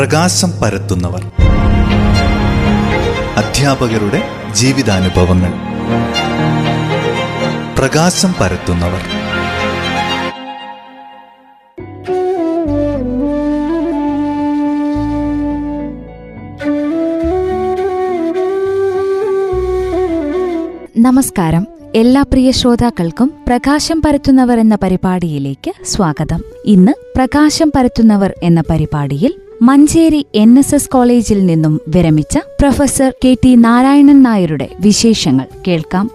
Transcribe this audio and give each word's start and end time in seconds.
പ്രകാശം 0.00 0.50
പരത്തുന്നവർ. 0.50 1.30
അധ്യാപകരുടെ 3.36 4.22
ജീവിതാനുഭവങ്ങൾ. 4.52 5.52
പ്രകാശം 7.78 8.34
പരത്തുന്നവർ. 8.40 9.00
നമസ്കാരം. 20.98 21.66
എല്ലാ 21.94 22.22
പ്രിയ 22.22 22.50
ശ്രോതാക്കൾക്കും 22.50 23.32
പ്രകാശം 23.48 24.02
പരത്തുന്നവർ 24.02 24.60
എന്ന 24.60 24.74
പരിപാടിയിലേക്ക് 24.74 25.72
സ്വാഗതം. 25.84 26.44
ഇന്ന് 26.64 26.92
പ്രകാശം 27.16 27.72
പരത്തുന്നവർ 27.76 28.34
എന്ന 28.42 28.62
പരിപാടിയിൽ 28.70 29.34
മഞ്ചേരി 29.62 30.26
എൻ 30.34 30.58
എസ് 30.58 30.74
എസ് 30.74 30.90
കോളേജിൽ 30.90 31.46
നിന്നും 31.46 31.80
വിരമിച്ച 31.88 32.38
പ്രൊഫസർ 32.38 33.12
കെ 33.24 33.36
ടി 33.44 33.54
നാരായണൻ 33.54 34.22
നായരുടെ 34.22 34.68
വിശേഷങ്ങൾ 34.80 35.46
കേൾക്കാം. 35.68 36.10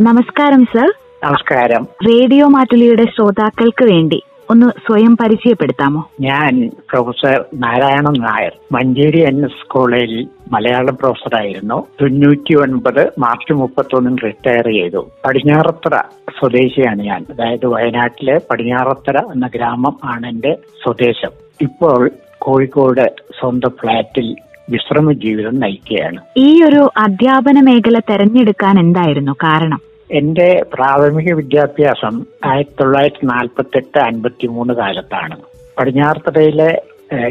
നമസ്കാരം 0.00 0.64
സർ. 0.64 0.92
നമസ്കാരം. 1.24 1.84
റേഡിയോ 1.84 2.46
മാറ്റുലിയുടെ 2.46 3.04
ശ്രോതാക്കൾക്ക് 3.04 3.84
വേണ്ടി 3.84 4.22
ഒന്ന് 4.50 4.66
സ്വയം 4.66 5.16
പരിചയപ്പെടുത്താമോ? 5.16 6.10
ഞാൻ 6.20 6.70
professor 6.90 7.44
Narayanan 7.54 8.20
Nair 8.20 8.52
Manjeri 8.72 9.20
N 9.20 9.44
S 9.44 9.68
കോളേജിൽ 9.68 10.28
മലയാളം 10.52 10.96
പ്രൊഫസറായിരുന്നു 10.96 11.86
തൊണ്ണൂറ്റി 12.02 12.54
ഒൻപത് 12.54 13.12
മാർച്ച് 13.18 13.52
മുപ്പത്തൊന്നിൽ 13.52 14.16
റിട്ടയർ 14.24 14.66
ചെയ്തു. 14.66 15.10
പടിഞ്ഞാറത്തറ 15.26 15.96
സ്വദേശിയാണ് 16.40 17.02
ഞാൻ. 17.02 17.26
അതായത് 17.30 17.66
വയനാട്ടിലെ 17.66 18.40
പടിഞ്ഞാറത്തറ 18.50 19.18
എന്ന 19.18 19.46
ഗ്രാമം 19.46 19.96
ആണ് 20.04 20.26
എന്റെ 20.26 20.58
സ്വദേശം. 20.82 21.30
ഇപ്പോൾ 21.60 22.10
കോഴിക്കോട് 22.38 23.12
സ്വന്തം 23.40 23.70
ഫ്ളാറ്റിൽ 23.70 24.36
വിശ്രമ 24.70 25.12
ജീവിതം 25.12 25.60
നയിക്കുകയാണ്. 25.60 26.20
ഈ 26.36 26.62
ഒരു 26.62 26.88
അധ്യാപന 26.96 27.60
മേഖല 27.60 27.98
തെരഞ്ഞെടുക്കാൻ 27.98 28.78
എന്തായിരുന്നു 28.80 29.32
കാരണം? 29.32 29.87
എന്റെ 30.10 30.62
പ്രാഥമിക 30.72 31.32
വിദ്യാഭ്യാസം 31.32 32.24
ആയിരത്തി 32.44 32.74
തൊള്ളായിരത്തി 32.80 33.26
നാൽപ്പത്തി 33.26 33.76
എട്ട് 33.76 33.98
അൻപത്തി 33.98 34.46
മൂന്ന് 34.46 34.74
കാലത്താണ്. 34.74 35.36
പടിഞ്ഞാറത്തറയിലെ 35.78 36.82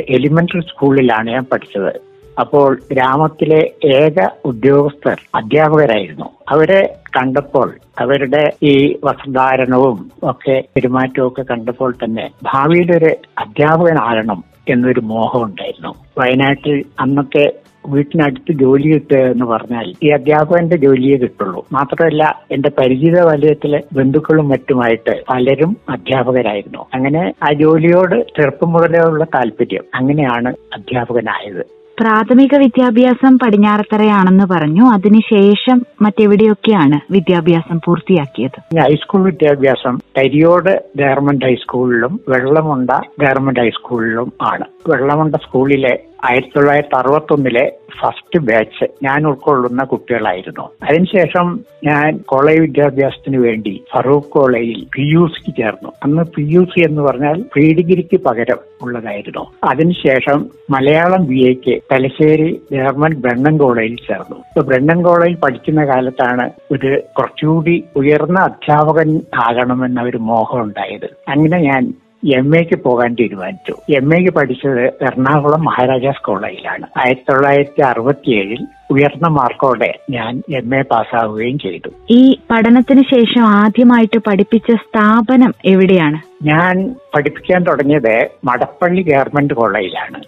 എലിമെന്ററി 0.09 0.59
സ്കൂളിലാണ് 0.59 1.30
ഞാൻ 1.30 1.45
പഠിച്ചത്. 1.52 2.02
അപ്പോൾ 2.39 2.80
ഗ്രാമത്തിലെ 2.92 3.72
ഏക 3.86 4.28
ഉദ്യോഗസ്ഥർ 4.45 5.17
അധ്യാപകരായിരുന്നു. 5.36 6.25
അവരെ 6.50 6.95
കണ്ടപ്പോൾ 7.17 7.75
അവരുടെ 8.00 8.44
ഈ 8.64 9.00
വസ്ത്രധാരണവും 9.03 10.12
ഒക്കെ 10.23 10.64
പെരുമാറ്റവും 10.75 11.28
ഒക്കെ 11.28 11.41
കണ്ടപ്പോൾ 11.41 11.94
തന്നെ 12.03 12.30
ഭാവിയിലൊരു 12.44 13.16
അധ്യാപകനാകണം 13.38 14.44
എന്നൊരു 14.69 15.00
മോഹം 15.00 15.44
ഉണ്ടായിരുന്നു. 15.44 15.94
വയനാട്ടിൽ 16.17 16.84
അന്നൊക്കെ 17.00 17.45
വീട്ടിനടുത്ത് 17.88 18.52
ജോലി 18.52 18.88
കിട്ടുക 18.93 19.17
എന്ന് 19.17 19.45
പറഞ്ഞാൽ 19.45 19.93
ഈ 20.03 20.07
അധ്യാപകന്റെ 20.09 20.77
ജോലിയെ 20.77 21.17
കിട്ടുള്ളൂ. 21.17 21.66
മാത്രമല്ല 21.71 22.41
എന്റെ 22.52 22.71
പരിചിത 22.79 23.19
വലയത്തിലെ 23.19 23.83
ബന്ധുക്കളും 23.94 24.49
മറ്റുമായിട്ട് 24.49 25.23
പലരും 25.29 25.77
അധ്യാപകരായിരുന്നു. 25.89 26.85
അങ്ങനെ 26.94 27.33
ആ 27.44 27.53
ജോലിയോട് 27.53 28.25
ചെറുപ്പം 28.38 28.73
മുതലേ 28.73 28.99
ഉള്ള 28.99 29.23
താല്പര്യം 29.23 29.83
അങ്ങനെയാണ് 29.95 30.53
അധ്യാപകനായത്. 30.73 31.63
പ്രാഥമിക 31.99 32.55
വിദ്യാഭ്യാസം 32.55 33.39
പടിഞ്ഞാറത്തറയാണെന്ന് 33.39 34.44
പറഞ്ഞു. 34.44 34.83
അതിനുശേഷം 34.85 35.85
മറ്റെവിടെയൊക്കെയാണ് 36.01 37.13
വിദ്യാഭ്യാസം 37.13 37.79
പൂർത്തിയാക്കിയത്? 37.85 38.79
ഹൈസ്കൂൾ 38.79 39.23
വിദ്യാഭ്യാസം 39.23 39.99
കരിയോട് 40.17 40.83
ഗവൺമെന്റ് 40.95 41.45
ഹൈസ്കൂളിലും 41.45 42.19
വെള്ളമുണ്ട 42.29 42.89
ഗവൺമെന്റ് 43.19 43.59
ഹൈസ്കൂളിലും 43.59 44.33
ആണ്. 44.41 44.66
വെള്ളമുണ്ട 44.89 45.35
സ്കൂളിലെ 45.35 45.99
ആയിരത്തി 46.25 46.53
തൊള്ളായിരത്തി 46.55 46.95
അറുപത്തി 46.95 47.33
ഒന്നിലെ 47.33 47.71
ഫസ്റ്റ് 47.99 48.39
ബാച്ച് 48.39 48.85
ഞാൻ 49.03 49.27
ഉൾക്കൊള്ളുന്ന 49.27 49.83
കുട്ടികളായിരുന്നു. 49.83 50.69
അതിനുശേഷം 50.83 51.59
ഞാൻ 51.83 52.17
കോളേജ് 52.25 52.61
വിദ്യാഭ്യാസത്തിന് 52.61 53.38
വേണ്ടി 53.38 53.83
ഫറൂഖ് 53.94 54.29
കോളേജിൽ 54.29 54.88
പി 54.95 55.01
യു 55.01 55.27
സിക്ക് 55.27 55.57
ചേർന്നു. 55.57 55.91
അന്ന് 56.03 56.23
പി 56.23 56.44
യു 56.53 56.63
സി 56.63 56.79
എന്ന് 56.79 57.01
പറഞ്ഞാൽ 57.01 57.41
പ്രീ 57.53 57.73
ഡിഗ്രിക്ക് 57.73 58.23
പകരം 58.23 58.59
ഉള്ളതായിരുന്നു. 58.81 59.51
അതിനുശേഷം 59.63 60.50
മലയാളം 60.69 61.27
ബി 61.27 61.39
എക്ക് 61.51 61.81
തലശ്ശേരി 61.94 62.61
ഗവൺമെന്റ് 62.72 63.22
ബ്രണ്ണൻ 63.22 63.57
കോളേജിൽ 63.57 63.95
ചേർന്നു. 63.95 64.35
ഇപ്പൊ 64.35 64.61
ബ്രണ്ണൻ 64.61 65.03
കോളേജിൽ 65.03 65.38
പഠിക്കുന്ന 65.38 65.85
കാലത്താണ് 65.85 66.51
ഒരു 66.72 67.01
കുറച്ചുകൂടി 67.19 67.83
ഉയർന്ന 67.95 68.39
അധ്യാപകൻ 68.39 69.22
ആകണമെന്ന 69.35 70.01
ഒരു 70.01 70.17
മോഹം 70.17 70.61
ഉണ്ടായത്. 70.61 71.09
അങ്ങനെ 71.27 71.59
ഞാൻ 71.59 71.94
എം 72.25 72.57
എക്ക് 72.57 72.75
പോകാൻ 72.75 73.13
തീരുമാനിച്ചു. 73.13 73.73
എം 73.89 74.16
എക്ക് 74.16 74.29
പഠിച്ചത് 74.29 74.83
എറണാകുളം 75.01 75.63
മഹാരാജാസ് 75.63 76.23
കോളേജിലാണ് 76.23 76.85
ആയിരത്തി 76.97 77.31
തൊള്ളായിരത്തി 77.31 77.81
അറുപത്തിയേഴിൽ 77.81 78.67
ഉയർന്ന 78.91 79.28
മാർക്കോടെ 79.28 80.00
ഞാൻ 80.09 80.41
എം 80.50 80.75
എ 80.75 80.81
പാസ്സാവുകയും 80.81 81.59
ചെയ്തു. 81.59 81.89
ഈ 82.09 82.38
പഠനത്തിന് 82.51 83.03
ശേഷം 83.16 83.41
ആദ്യമായിട്ട് 83.41 84.19
പഠിപ്പിച്ച 84.27 84.72
സ്ഥാപനം 84.72 85.53
എവിടെയാണ്? 85.66 86.19
ഞാൻ 86.44 86.95
പഠിപ്പിക്കാൻ 87.16 87.63
തുടങ്ങിയത് 87.63 88.29
മടപ്പള്ളി 88.44 89.01
ഗവൺമെന്റ് 89.01 89.53
കോളേജിലാണ്. 89.53 90.22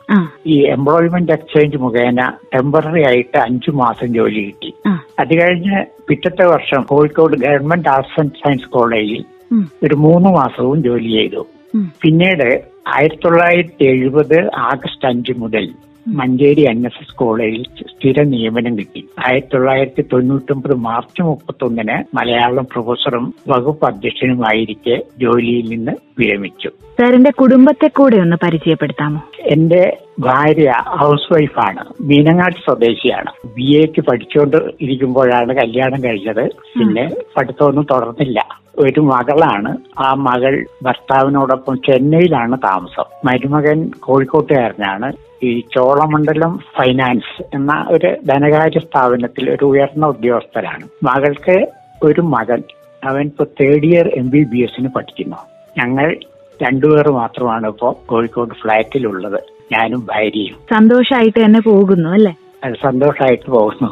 ഈ 0.45 0.65
എംപ്ലോയ്മെന്റ് 0.65 1.31
എക്സ്ചേഞ്ച് 1.31 1.77
മുഖേന 1.77 2.33
ടെമ്പററി 2.55 3.03
ആയിട്ട് 3.03 3.37
അഞ്ചു 3.37 3.71
മാസം 3.71 4.07
ജോലി 4.07 4.41
കിട്ടി. 4.41 4.73
അത് 5.19 5.41
കഴിഞ്ഞ് 5.41 5.85
പിറ്റത്തെ 6.07 6.45
വർഷം 6.45 6.81
Kozhikode 6.81 7.37
government 7.37 7.89
arts 7.89 8.19
and 8.19 8.31
science 8.31 8.69
കോളേജിൽ 8.69 9.25
ഒരു 9.83 9.95
മൂന്ന് 9.95 10.29
മാസവും 10.29 10.83
ജോലി 10.83 11.09
ചെയ്തു. 11.09 11.47
പിന്നീട് 11.75 12.63
ആയിരത്തി 12.87 13.21
തൊള്ളായിരത്തി 13.25 13.83
എഴുപത് 13.83 14.49
ആഗസ്റ്റ് 14.55 15.07
അഞ്ച് 15.07 15.33
മുതൽ 15.37 15.69
മഞ്ചേരി 16.07 16.61
എൻ 16.61 16.85
എസ് 16.85 16.99
എസ് 17.01 17.15
കോളേജിൽ 17.15 17.63
സ്ഥിര 17.63 18.23
നിയമനം 18.23 18.77
കിട്ടി. 18.77 19.05
ആയിരത്തി 19.27 19.47
തൊള്ളായിരത്തി 19.53 20.05
തൊണ്ണൂറ്റൊമ്പത് 20.13 20.75
മാർച്ച് 20.75 21.21
മുപ്പത്തൊന്നിന് 21.21 22.15
മലയാളം 22.15 22.67
പ്രൊഫസറും 22.73 23.33
വകുപ്പ് 23.47 23.85
അധ്യക്ഷനുമായിരിക്കെ 23.85 25.01
ജോലിയിൽ 25.17 25.69
നിന്ന് 25.69 25.91
വിരമിച്ചു. 26.19 26.67
സാറിന്റെ 26.67 27.31
കുടുംബത്തെ 27.31 27.87
കൂടെ 27.87 28.17
ഒന്ന് 28.17 28.35
പരിചയപ്പെടുത്താമോ? 28.43 29.21
എന്റെ 29.39 29.97
ഭാര്യ 30.19 30.73
ഹൗസ് 30.87 31.33
വൈഫാണ് 31.33 31.85
മീനങ്ങാട് 32.01 32.53
സ്വദേശിയാണ്. 32.53 33.31
ബി 33.55 33.81
എക്ക് 33.81 34.01
പഠിച്ചുകൊണ്ട് 34.01 34.57
ഇരിക്കുമ്പോഴാണ് 34.81 35.55
കല്യാണം 35.55 36.03
കഴിഞ്ഞത്. 36.03 36.47
പിന്നെ 36.79 37.11
പഠിത്തമൊന്നും 37.37 37.87
തുടർന്നില്ല. 37.91 38.59
ഒരു 38.77 38.99
മകളാണ്. 38.99 39.77
ആ 39.99 40.13
മകൾ 40.13 40.65
ഭർത്താവിനോടൊപ്പം 40.83 41.77
ചെന്നൈയിലാണ് 41.77 42.57
താമസം. 42.57 43.03
മരുമകൻ 43.25 43.91
കോഴിക്കോട്ടുകാരനാണ്. 43.99 45.13
ഈ 45.43 45.59
ചോളമണ്ഡലം 45.75 46.57
ഫൈനാൻസ് 46.57 47.43
എന്ന 47.53 47.87
ഒരു 47.89 48.17
ധനകാര്യ 48.25 48.79
സ്ഥാപനത്തിൽ 48.79 49.51
ഒരു 49.51 49.65
ഉയർന്ന 49.65 50.05
ഉദ്യോഗസ്ഥരാണ്. 50.05 50.87
മകൾക്ക് 51.03 51.67
ഒരു 52.03 52.21
മകൻ. 52.21 52.63
അവൻ 53.03 53.21
ഇപ്പോൾ 53.21 53.47
third 53.61 53.85
year 53.85 54.07
M 54.07 54.29
B 54.29 54.43
B 54.43 54.57
എസിന് 54.57 54.89
പഠിക്കുന്നു. 54.95 55.37
ഞങ്ങൾ 55.77 56.17
രണ്ടുപേർ 56.63 57.09
മാത്രമാണ് 57.09 57.67
ഇപ്പോൾ 57.67 57.95
കോഴിക്കോട് 58.05 58.49
ഫ്ലാറ്റിലുള്ളത്. 58.49 59.58
ഞാനും 59.73 59.99
ഭാര്യയും. 59.99 60.57
സന്തോഷായിട്ട് 60.75 61.45
തന്നെ 61.45 61.61
പോകുന്നു 61.61 62.09
അല്ലേ? 62.09 62.33
സന്തോഷായിട്ട് 62.63 62.77
സന്തോഷമായിട്ട് 62.83 63.51
പോകുന്നു. 63.51 63.87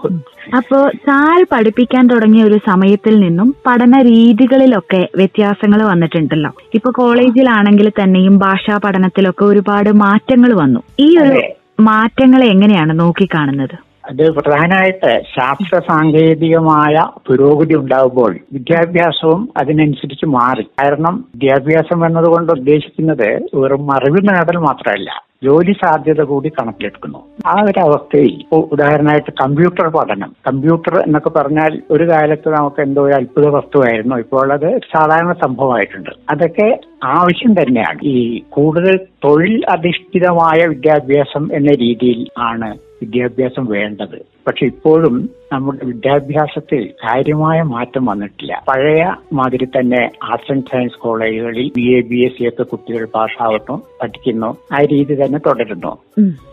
അപ്പോ 0.57 0.89
സാർ 0.89 1.45
പഠിപ്പിക്കാൻ 1.51 2.07
തുടങ്ങിയ 2.07 2.43
ഒരു 2.43 2.59
സമയത്തിൽ 2.69 3.19
നിന്നും 3.19 3.55
പഠന 3.67 4.01
രീതികളിലൊക്കെ 4.01 5.09
വ്യത്യാസങ്ങൾ 5.15 5.83
വന്നിട്ടുണ്ടല്ലോ. 5.83 6.51
ഇപ്പൊ 6.73 6.91
കോളേജിലാണെങ്കിൽ 6.91 7.89
തന്നെയും 7.89 8.37
ഭാഷാ 8.37 8.77
പഠനത്തിലൊക്കെ 8.77 9.45
ഒരുപാട് 9.45 9.89
മാറ്റങ്ങൾ 9.89 10.53
വന്നു. 10.53 10.79
ഈ 10.99 11.17
ഒരു 11.17 11.29
മാറ്റങ്ങൾ 11.29 11.83
മാറ്റങ്ങളെ 11.87 12.45
എങ്ങനെയാണ് 12.45 12.99
നോക്കിക്കാണുന്നത്? 12.99 13.75
അത് 14.09 14.29
പ്രധാനമായിട്ട് 14.29 15.21
ശാസ്ത്ര 15.35 15.79
സാങ്കേതികമായ 15.79 16.95
പുരോഗതി 17.27 17.73
ഉണ്ടാകുമ്പോൾ 17.73 18.35
വിദ്യാഭ്യാസവും 18.53 19.49
അതിനനുസരിച്ച് 19.57 20.25
മാറി. 20.25 20.63
കാരണം 20.79 21.25
വിദ്യാഭ്യാസം 21.35 22.05
എന്നതുകൊണ്ട് 22.05 22.51
ഉദ്ദേശിക്കുന്നത് 22.51 23.39
വെറും 23.53 23.91
അറിവ് 23.91 24.29
നേടൽ 24.29 24.57
മാത്രമല്ല 24.57 25.26
ജോലി 25.43 25.71
സാധ്യത 25.71 26.23
കൂടി 26.23 26.49
കണക്കിലെടുക്കുന്നു. 26.49 27.19
ആ 27.45 27.61
ഒരു 27.63 27.79
അവസ്ഥയിൽ 27.79 28.31
ഇപ്പോൾ 28.31 28.69
ഉദാഹരണമായിട്ട് 28.71 29.31
കമ്പ്യൂട്ടർ 29.31 29.87
പഠനം. 29.87 30.35
കമ്പ്യൂട്ടർ 30.47 30.99
എന്നൊക്കെ 30.99 31.29
പറഞ്ഞാൽ 31.29 31.81
ഒരു 31.91 32.09
കാലത്ത് 32.09 32.49
നമുക്ക് 32.49 32.81
എന്തോ 32.81 33.01
ഒരു 33.01 33.13
അത്ഭുത 33.13 33.47
വസ്തുവായിരുന്നു. 33.47 34.15
ഇപ്പോൾ 34.15 34.53
അത് 34.53 34.79
സാധാരണ 34.95 35.33
സംഭവമായിട്ടുണ്ട്. 35.33 36.09
അതൊക്കെ 36.29 36.79
ആവശ്യം 37.03 37.53
തന്നെയാണ്. 37.53 37.99
ഈ 38.03 38.41
കൂടുതൽ 38.49 38.97
തൊഴിൽ 38.97 39.65
അധിഷ്ഠിതമായ 39.69 40.67
വിദ്യാഭ്യാസം 40.67 41.49
എന്ന 41.53 41.71
രീതിയിൽ 41.71 42.27
ആണ് 42.37 42.86
വിദ്യാഭ്യാസം 43.01 43.65
വേണ്ടത്. 43.65 44.37
പക്ഷെ 44.47 44.65
ഇപ്പോഴും 44.65 45.29
നമ്മുടെ 45.53 45.85
വിദ്യാഭ്യാസത്തിൽ 45.85 46.89
കാര്യമായ 47.03 47.61
മാറ്റം 47.61 48.05
വന്നിട്ടില്ല. 48.05 48.63
പഴയ 48.67 49.13
മാതിരി 49.33 49.65
തന്നെ 49.65 50.09
ആർട്സ് 50.23 50.51
ആൻഡ് 50.51 50.63
സയൻസ് 50.71 50.99
കോളേജുകളിൽ 50.99 51.71
B 51.75 51.97
A 51.97 52.01
B 52.01 52.25
S 52.25 52.37
C 52.37 52.47
ഒക്കെ 52.47 52.63
കുട്ടികൾ 52.63 53.07
പാസ്സാവുന്നു 53.15 53.81
പഠിക്കുന്നു. 54.01 54.57
ആ 54.73 54.81
രീതി 54.81 55.25
തന്നെ 55.25 55.39
തുടരുന്നു. 55.39 55.97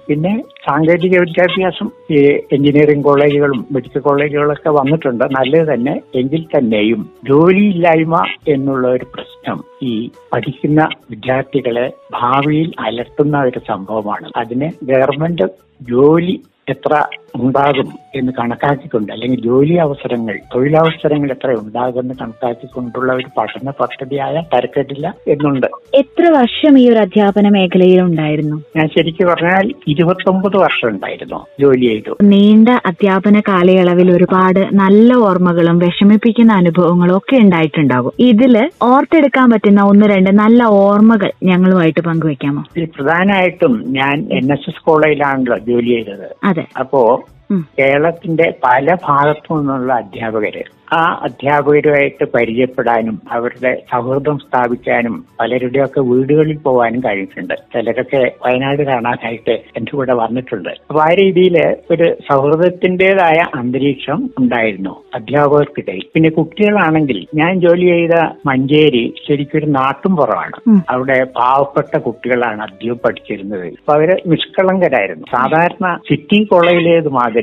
പിന്നെ 0.08 0.42
സാങ്കേതിക 0.66 1.18
വിദ്യാഭ്യാസം 1.18 1.90
ഈ 2.10 2.20
എഞ്ചിനീയറിംഗ് 2.52 3.04
കോളേജുകളും 3.04 3.66
മെഡിക്കൽ 3.72 4.00
കോളേജുകളൊക്കെ 4.00 4.70
വന്നിട്ടുണ്ട്. 4.70 5.24
നല്ലത് 5.24 5.74
തന്നെ 5.74 6.00
എങ്കിൽ 6.14 6.44
തന്നെയും 6.56 7.10
ജോലിയില്ലായ്മ 7.28 8.24
എന്നുള്ള 8.48 8.88
ഒരു 8.88 9.06
പ്രശ്നം 9.14 9.64
ഈ 9.82 10.10
പഠിക്കുന്ന 10.32 10.88
വിദ്യാർത്ഥികളെ 11.10 11.92
ഭാവിയിൽ 12.12 12.72
അലട്ടുന്ന 12.80 13.40
ഒരു 13.40 13.60
സംഭവമാണ്. 13.68 14.30
അതിന് 14.36 14.70
ഗവൺമെന്റ് 14.84 15.64
ജോലി 15.80 16.34
എത്ര 16.68 17.02
ഉണ്ടാകും 17.36 17.88
എന്ന് 18.14 18.32
കണക്കാക്കിക്കൊണ്ട് 18.38 19.12
അല്ലെങ്കിൽ 19.12 19.40
ജോലി 19.40 19.72
അവസരങ്ങൾ 19.72 20.38
തൊഴിലവസരങ്ങൾ 20.54 21.30
എത്ര 21.30 21.50
ഉണ്ടാകും 21.52 22.00
എന്ന് 22.00 22.14
കണക്കാക്കിക്കൊണ്ടുള്ള 22.20 23.12
ഒരു 23.12 23.28
പഠന 23.38 23.70
പദ്ധതിയായ 23.70 24.42
തരക്കേടില്ല 24.54 25.14
എന്നുണ്ട്. 25.28 25.66
എത്ര 25.94 26.28
വർഷം 26.28 26.78
ഈ 26.78 26.90
ഒരു 26.90 26.98
അധ്യാപന 26.98 27.48
മേഖലയിൽ 27.48 28.00
ഉണ്ടായിരുന്നു? 28.00 28.62
ഞാൻ 28.76 28.88
ശരിക്കും 28.88 29.28
പറഞ്ഞാൽ 29.28 29.74
ഇരുപത്തൊമ്പത് 29.88 30.56
വർഷം 30.56 30.88
ഉണ്ടായിരുന്നു 30.88 31.46
ജോലി 31.60 31.86
ചെയ്തു. 31.86 32.16
നീണ്ട 32.22 32.68
അധ്യാപന 32.68 33.40
കാലയളവിൽ 33.40 34.10
ഒരുപാട് 34.12 34.68
നല്ല 34.72 35.14
ഓർമ്മകളും 35.14 35.78
വിഷമിപ്പിക്കുന്ന 35.78 36.52
അനുഭവങ്ങളും 36.52 37.16
ഒക്കെ 37.16 37.36
ഉണ്ടായിട്ടുണ്ടാകും. 37.36 38.12
ഇതിൽ 38.18 38.68
ഓർത്തെടുക്കാൻ 38.82 39.50
പറ്റുന്ന 39.50 39.82
ഒന്ന് 39.82 40.06
രണ്ട് 40.06 40.30
നല്ല 40.30 40.64
ഓർമ്മകൾ 40.64 41.30
ഞങ്ങളുമായിട്ട് 41.44 42.00
പങ്കുവെക്കാമോ? 42.00 42.64
പ്രധാനമായിട്ടും 42.96 43.84
ഞാൻ 43.86 44.26
എൻ 44.30 44.52
എസ് 44.52 44.70
എസ് 44.70 44.84
കോളേജിലാണല്ലോ 44.84 45.58
ജോലി 45.58 45.88
ചെയ്തത്. 45.88 46.53
അപ്പോ. 46.78 47.24
കേരളത്തിന്റെ 47.52 48.54
പല 48.64 48.96
ഭാഗത്തു 49.08 49.54
നിന്നുള്ള 49.54 49.92
അധ്യാപകര് 49.92 50.62
ആ 50.92 51.20
അധ്യാപകരുമായിട്ട് 51.22 52.24
പരിചയപ്പെടാനും 52.24 53.22
അവരുടെ 53.30 53.82
സൗഹൃദം 53.92 54.38
സ്ഥാപിക്കാനും 54.38 55.24
പലരുടെയൊക്കെ 55.40 56.00
വീടുകളിൽ 56.00 56.56
പോകാനും 56.56 57.00
കഴിഞ്ഞിട്ടുണ്ട്. 57.00 57.54
ചിലരൊക്കെ 57.54 58.32
വയനാട് 58.46 58.82
കാണാനായിട്ട് 58.82 59.50
എന്റെ 59.50 59.92
കൂടെ 59.96 60.14
വന്നിട്ടുണ്ട്. 60.14 60.68
അപ്പൊ 60.68 61.00
ആ 61.00 61.08
രീതിയിൽ 61.14 61.56
ഒരു 61.90 62.16
സൗഹൃദത്തിന്റേതായ 62.32 63.38
അന്തരീക്ഷം 63.54 64.30
ഉണ്ടായിരുന്നു 64.38 65.02
അധ്യാപകർക്കിടയിൽ. 65.14 66.04
പിന്നെ 66.14 66.30
കുട്ടികളാണെങ്കിൽ 66.30 67.26
ഞാൻ 67.34 67.60
ജോലി 67.60 67.86
ചെയ്ത 67.86 68.18
മഞ്ചേരി 68.46 69.14
ശരിക്കൊരു 69.28 69.66
നാട്ടും 69.66 69.82
നാട്ടുംപുറമാണ്. 69.84 70.80
അവിടെ 70.90 71.24
പാവപ്പെട്ട 71.24 71.98
കുട്ടികളാണ് 71.98 72.62
അധികം 72.62 72.98
പഠിച്ചിരുന്നത്. 73.04 73.66
അപ്പൊ 73.66 73.92
അവർ 73.94 74.10
നിഷ്കളങ്കരായിരുന്നു. 74.26 75.24
സാധാരണ 75.36 75.98
സിറ്റി 76.08 76.44
കോളേജിലേത് 76.44 77.08
മാതിരി 77.08 77.33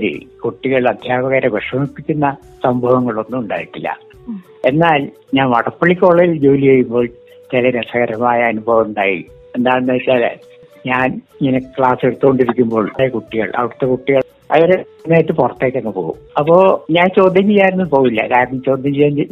കുട്ടികൾ 0.44 0.90
അധ്യാപകരെ 0.90 1.50
വിഷമിപ്പിക്കുന്ന 1.50 2.38
സംഭവങ്ങളൊന്നും 2.64 3.40
ഉണ്ടായിട്ടില്ല. 3.40 4.00
എന്നാൽ 4.66 5.10
ഞാൻ 5.34 5.50
വടപ്പള്ളി 5.50 5.94
കോളേജിൽ 5.94 6.38
ജോലി 6.38 6.62
ചെയ്യുമ്പോൾ 6.62 7.08
ചില 7.52 7.70
രസകരമായ 7.70 8.42
അനുഭവം 8.44 8.86
ഉണ്ടായി. 8.86 9.26
എന്താണെന്ന് 9.56 9.94
വെച്ചാൽ 9.94 10.38
ഞാൻ 10.86 11.22
ഇങ്ങനെ 11.42 11.60
ക്ലാസ് 11.60 12.06
എടുത്തുകൊണ്ടിരിക്കുമ്പോൾ 12.06 13.08
കുട്ടികൾ 13.08 13.52
അവിടുത്തെ 13.56 13.86
കുട്ടികൾ 13.86 14.22
അവർ 14.52 14.86
നേരിട്ട് 15.10 15.32
പുറത്തേക്ക് 15.32 15.78
അങ്ങ് 15.78 15.94
പോകും. 15.94 16.18
അപ്പോ 16.40 16.86
ഞാൻ 16.92 17.08
ചോദ്യം 17.18 17.48
ചെയ്യാനൊന്നും 17.48 17.90
പോവില്ല. 17.90 18.28
കാരണം 18.36 18.62
ചോദ്യം 18.68 18.94
ചെയ്യാൻ 18.94 19.28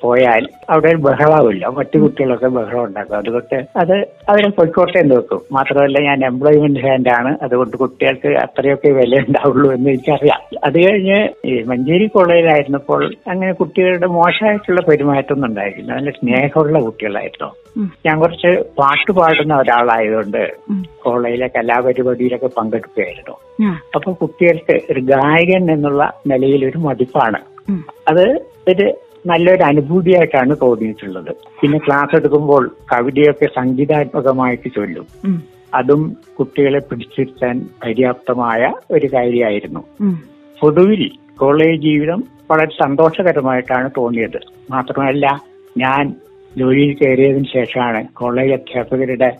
പോയാൽ 0.00 0.48
അവിടെ 0.70 0.88
ഒരു 0.88 0.96
ബഹളമില്ല 0.96 1.66
മറ്റു 1.66 1.98
കുട്ടികളൊക്കെ 1.98 2.46
ബഹളം 2.46 2.84
ഉണ്ടാക്കും. 2.84 3.16
അതുകൊണ്ട് 3.16 3.66
അത് 3.76 3.96
അവരെ 4.28 4.50
പൊയ്ക്കോട്ടെ 4.50 4.98
എന്ന് 4.98 5.14
വെക്കും. 5.14 5.40
മാത്രമല്ല 5.52 5.98
ഞാൻ 6.00 6.24
എംപ്ലോയ്മെന്റ് 6.24 6.80
ഹാൻഡ് 6.80 7.08
ആണ്. 7.08 7.38
അതുകൊണ്ട് 7.42 7.76
കുട്ടികൾക്ക് 7.76 8.28
അത്രയൊക്കെ 8.28 8.90
വില 8.90 9.14
ഉണ്ടാവുള്ളൂ 9.28 9.72
എന്ന് 9.72 9.90
എനിക്കറിയാം. 9.90 10.40
അത് 10.64 10.78
കഴിഞ്ഞ് 10.80 11.18
മഞ്ചേരി 11.66 12.06
കോളേജിലായിരുന്നപ്പോൾ 12.06 13.14
അങ്ങനെ 13.28 13.52
കുട്ടികളുടെ 13.52 14.06
മോശമായിട്ടുള്ള 14.06 14.80
പെരുമാറ്റമൊന്നും 14.80 15.48
ഉണ്ടായിരുന്നില്ല 15.48 15.94
നല്ല 15.94 16.10
സ്നേഹമുള്ള 16.10 16.80
കുട്ടികളായിരുന്നു. 16.80 17.50
ഞാൻ 18.06 18.20
കുറച്ച് 18.20 18.64
പാട്ട് 18.78 19.12
പാടുന്ന 19.12 19.56
ഒരാളായതുകൊണ്ട്. 19.56 20.42
കോളേജിലെ 21.04 21.48
കലാപരിപാടിയിലൊക്കെ 21.56 22.50
പങ്കെടുക്കുകയായിരുന്നു. 22.58 23.36
അപ്പൊ 23.96 24.12
കുട്ടികൾക്ക് 24.22 24.76
ഒരു 24.92 25.00
ഗായകൻ 25.12 25.64
എന്നുള്ള 25.76 26.02
നിലയിൽ 26.32 26.64
ഒരു 26.70 26.78
മതിപ്പാണ് 26.86 27.40
അത് 28.08 28.24
ഒരു 28.72 28.86
നല്ലൊരു 29.26 29.62
അനുഭൂതിയായിട്ടാണ് 29.62 30.52
തോന്നിയിട്ടുള്ളത്. 30.62 31.32
പിന്നെ 31.60 31.78
ക്ലാസ് 31.78 32.14
എടുക്കുമ്പോൾ 32.16 32.64
കവിതയൊക്കെ 32.92 33.46
സംഗീതാത്മകമായിട്ട് 33.56 34.68
ചൊല്ലും. 34.76 35.06
അതും 35.78 36.02
കുട്ടികളെ 36.38 36.78
പിടിച്ചിരുത്താൻ 36.78 37.56
പര്യാപ്തമായ 37.82 38.70
ഒരു 38.90 39.08
കാര്യമായിരുന്നു. 39.14 39.82
പൊതുവിൽ 40.60 41.02
കോളേജ് 41.42 41.82
ജീവിതം 41.82 42.22
വളരെ 42.50 42.72
സന്തോഷകരമായിട്ടാണ് 42.84 43.90
തോന്നിയത്. 43.98 44.40
മാത്രമല്ല 44.70 45.26
ഞാൻ 45.76 46.04
ജോലിയിൽ 46.54 46.92
കയറിയതിനു 46.94 47.48
ശേഷമാണ് 47.56 48.00
കോളേജ് 48.20 48.52
അധ്യാപകരുടെ 48.52 49.30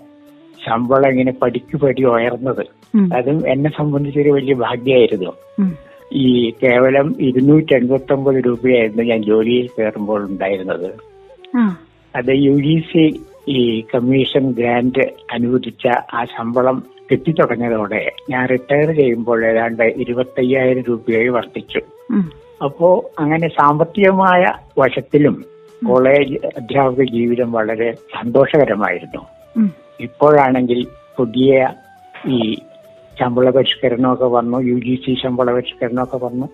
ശമ്പളം 0.66 1.10
ഇങ്ങനെ 1.10 1.32
പടിക്ക് 1.32 1.76
പടി 1.76 2.04
ഉയർന്നത്. 2.04 2.66
അതും 3.14 3.48
എന്നെ 3.48 3.70
സംബന്ധിച്ചൊരു 3.70 4.30
വലിയ 4.30 4.54
ഭാഗ്യമായിരുന്നു 4.54 5.32
ഈ 6.12 6.50
കേവലം 6.50 7.16
ഇരുന്നൂറ്റി 7.20 7.74
എൺപത്തി 7.74 8.12
ഒമ്പത് 8.12 8.44
രൂപയായിരുന്നു 8.46 9.02
ഞാൻ 9.02 9.22
ജോലിയിൽ 9.22 9.66
കയറുമ്പോൾ 9.66 10.28
ഉണ്ടായിരുന്നത്. 10.28 10.90
അത് 12.16 12.30
യു 12.30 12.52
ജി 12.52 12.84
സി 12.92 13.20
ഈ 13.48 13.80
കമ്മീഷൻ 13.94 14.52
ഗ്രാന്റ് 14.52 15.04
അനുവദിച്ച 15.32 15.86
ആ 16.14 16.24
ശമ്പളം 16.24 16.84
കിട്ടിത്തുടങ്ങിയതോടെ 17.10 18.10
ഞാൻ 18.30 18.48
റിട്ടയർ 18.48 18.94
ചെയ്യുമ്പോൾ 18.94 19.44
ഏതാണ്ട് 19.44 19.82
ഇരുപത്തയ്യായിരം 19.82 20.84
രൂപയായി 20.88 21.28
വർദ്ധിച്ചു. 21.28 21.80
അപ്പോ 22.64 23.10
അങ്ങനെ 23.18 23.48
സാമ്പത്തികമായ 23.48 24.52
വശത്തിലും 24.78 25.44
കോളേജ് 25.86 26.46
അധ്യാപക 26.46 27.02
ജീവിതം 27.02 27.52
വളരെ 27.52 27.92
സന്തോഷകരമായിരുന്നു. 27.92 29.22
ഇപ്പോഴാണെങ്കിൽ 30.00 30.86
പുതിയ 31.16 31.68
ഈ 32.28 32.56
ശമ്പള 33.20 33.50
പരിഷ്കരണമൊക്കെ 33.50 34.24
വന്നു 34.24 34.58
യു 34.58 34.74
ജി 34.74 34.94
സി 35.06 35.16
ശമ്പള 35.22 35.52
പരിഷ്കരണമൊക്കെ 35.52 36.16
വന്നു. 36.16 36.48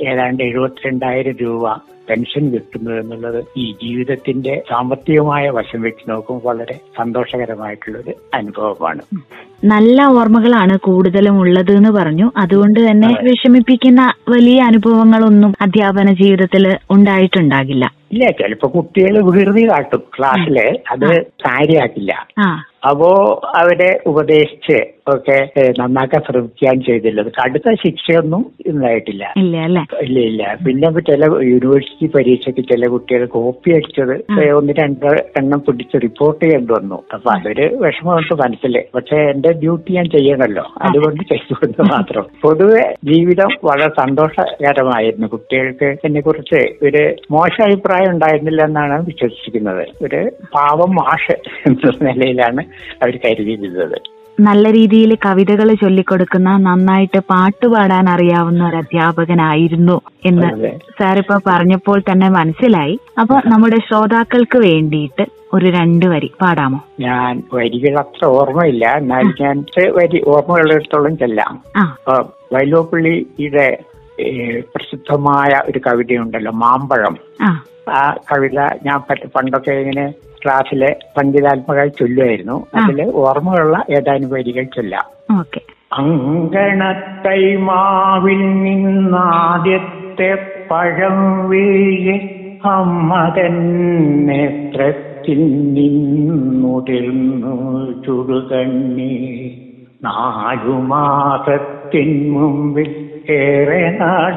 ഏതാണ്ട് 0.00 0.42
എഴുപത്തിരണ്ടായിരം 0.42 1.36
രൂപ 1.42 1.74
പെൻഷൻ 2.10 2.50
കിട്ടുന്നു 2.50 2.90
എന്നുള്ളത് 2.90 3.44
ഈ 3.56 3.72
ജീവിതത്തിന്റെ 3.72 4.62
സാമ്പത്തികമായ 4.70 5.50
വശം 5.50 5.82
വെച്ച് 5.82 6.10
നോക്കുമ്പോൾ 6.10 6.48
വളരെ 6.48 6.74
സന്തോഷകരമായിട്ടുള്ളൊരു 6.98 8.12
അനുഭവമാണ്. 8.34 9.00
നല്ല 9.64 10.02
ഓർമ്മകളാണ് 10.02 10.78
കൂടുതലും 10.78 11.38
ഉള്ളത് 11.40 11.72
എന്ന് 11.72 11.90
പറഞ്ഞു. 11.90 12.32
അതുകൊണ്ട് 12.36 12.90
തന്നെ. 12.90 13.08
വിഷമിപ്പിക്കുന്ന 13.22 14.12
വലിയ 14.28 14.62
അനുഭവങ്ങളൊന്നും 14.62 15.54
അധ്യാപന 15.60 16.12
ജീവിതത്തിൽ 16.12 16.76
ഉണ്ടായിട്ടുണ്ടാകില്ല. 16.90 17.92
ഇല്ല 18.10 18.24
ചിലപ്പോ 18.38 18.66
കുട്ടികൾ 18.74 19.14
വികൃതി 19.28 19.62
കാട്ടും. 19.70 20.02
ക്ലാസ്സിൽ 20.16 20.58
അത് 20.94 21.08
കാര്യമാക്കില്ല 21.46 22.12
അപ്പോ 22.88 23.08
അവരെ 23.60 23.88
ഉപദേശിച്ച് 24.10 24.76
ഒക്കെ 25.12 25.36
നന്നാക്കാൻ 25.78 26.20
ശ്രമിക്കാൻ 26.26 26.76
ചെയ്തിട്ടുള്ളത്. 26.86 27.30
കടുത്ത 27.38 27.68
ശിക്ഷയൊന്നും 27.82 28.42
ഉണ്ടായിട്ടില്ല 28.70 29.24
ഇല്ല 29.42 29.56
ഇല്ല 30.28 30.42
പിന്നെ 30.66 30.88
ചില 31.08 31.24
യൂണിവേഴ്സിറ്റി 31.50 32.06
പരീക്ഷയ്ക്ക് 32.14 32.62
ചില 32.70 32.88
കുട്ടികൾ 32.92 33.22
കോപ്പി 33.34 33.70
അടിച്ചത് 33.76 34.14
ഒന്ന് 34.58 34.74
രണ്ട് 34.80 35.08
എണ്ണം 35.40 35.60
പിടിച്ച് 35.66 35.96
റിപ്പോർട്ട് 36.06 36.40
ചെയ്യേണ്ടി 36.44 36.72
വന്നു. 36.78 36.98
അപ്പൊ 37.14 37.30
അതൊരു 37.36 37.66
വിഷമമുണ്ട് 37.82 38.34
മനസ്സിലെ. 38.42 38.82
പക്ഷെ 38.96 39.18
എന്റെ 39.32 39.52
ഡ്യൂട്ടി 39.62 39.90
ഞാൻ 39.98 40.08
ചെയ്യണമല്ലോ 40.16 40.64
അതുകൊണ്ട് 40.88 41.22
ചെയ്തുകൊണ്ട് 41.32 41.82
മാത്രം. 41.94 42.26
പൊതുവെ 42.44 42.84
ജീവിതം 43.12 43.52
വളരെ 43.70 43.90
സന്തോഷകരമായിരുന്നു. 44.00 45.28
കുട്ടികൾക്ക് 45.34 45.90
എന്നെ 46.08 46.22
കുറിച്ച് 46.28 46.62
ഒരു 46.88 47.04
മോശ 47.36 47.54
അഭിപ്രായം 47.68 47.95
ഉണ്ടായിരുന്നില്ല 48.04 48.62
എന്നാണ് 48.64 49.06
വിശ്വസിക്കുന്നത് 49.06 49.84
ഒരു 50.04 50.30
പാവം 50.54 50.94
മാഷ് 50.94 51.36
എന്ന 51.66 51.92
നിലയിലാണ് 52.02 52.64
അവർ 53.02 53.18
കരുതിയിരുന്നത്. 53.24 53.98
നല്ല 54.40 54.70
രീതിയിൽ 54.72 55.14
കവിതകൾ 55.14 55.74
ചൊല്ലിക്കൊടുക്കുന്ന 55.74 56.56
നന്നായിട്ട് 56.56 57.18
പാട്ടുപാടാൻ 57.18 58.08
അറിയാവുന്ന 58.08 58.68
ഒരു 58.68 58.76
അധ്യാപകനായിരുന്നു 58.76 60.00
എന്ന് 60.24 60.70
സാറിപ്പോ 60.98 61.40
പറഞ്ഞപ്പോൾ 61.46 62.00
തന്നെ 62.00 62.28
മനസ്സിലായി. 62.28 62.98
അപ്പൊ 63.20 63.36
നമ്മുടെ 63.46 63.78
ശ്രോതാക്കൾക്ക് 63.88 64.58
വേണ്ടിയിട്ട് 64.58 65.26
ഒരു 65.54 65.66
രണ്ട് 65.66 66.06
വരി 66.06 66.30
പാടാമോ? 66.42 66.80
ഞാൻ 67.00 67.42
വരികൾ 67.54 67.98
അത്ര 67.98 68.26
ഓർമ്മയില്ല. 68.26 68.86
എന്നാൽ 68.96 69.24
ഞാൻ 69.40 69.64
വരി 69.96 70.22
ഓർമ്മകളിടത്തോളം 70.26 71.18
ചെല്ലാം. 71.18 71.62
വൈലോപ്പള്ളിയുടെ 72.54 73.68
പ്രസിദ്ധമായ 74.74 75.62
ഒരു 75.70 75.80
കവിതയുണ്ടല്ലോ 75.86 76.52
മാമ്പഴം. 76.52 77.16
ആ 77.86 78.00
കവിത 78.30 78.58
ഞാൻ 78.82 79.00
പറ്റി 79.00 79.26
പണ്ടൊക്കെ 79.26 79.72
ഇങ്ങനെ 79.74 80.06
ക്ലാസ്സിലെ 80.42 80.90
സംഗീതാത്മകമായി 81.16 81.88
ചൊല്ലുമായിരുന്നു 81.90 82.56
അതിൽ 82.76 82.98
ഓർമ്മയുള്ള 83.20 83.76
ഏതാനും 83.90 84.30
വരികൾ 84.30 84.64
ചൊല്ലാം. 84.66 85.06
ഓക്കെ. 85.40 85.60
അങ്കണത്തൈ 85.98 87.40
മാവിൽ 87.62 88.42
നിന്നാദ്യത്തെ 88.62 90.30
പഴം 90.70 91.18
വീഴ് 91.48 92.16
അമ്മതൻ 92.68 93.56
നേത്രത്തിൽ 94.26 95.40
നിന്നുതിർന്നു 95.72 97.54
ചുടുകണ്ണി 98.06 99.12
നാലു 100.02 100.74
മാസത്തിൻ 100.86 102.10
മുമ്പിൽ 102.30 102.90
ഏറെ 103.30 103.82
നാൾ 103.98 104.32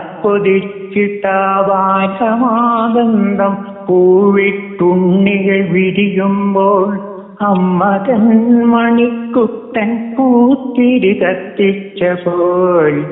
കൊതിച്ചിട്ടാവാസമാനന്ദം 2.12 3.54
പൂവിട്ടുണ്ണികൾ 3.88 5.72
വിരിയുമ്പോൾ 5.72 6.98
അമ്മതൻ 7.42 8.70
മണിക്കുട്ടൻ 8.70 10.16
പൂത്തിരി 10.16 11.14
കത്തിച്ച 11.14 12.04
പോൽ 12.24 13.04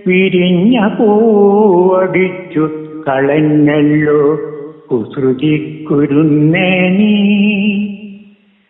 വിരിഞ്ഞ 0.07 0.87
പൂവടിച്ചു 0.97 2.65
കളഞ്ഞല്ലോ 3.07 4.52
കുസൃതി 4.93 5.83
കുരുന്നേനി 5.83 7.13